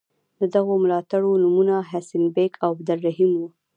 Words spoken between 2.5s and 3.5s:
او عبدالرحیم وو.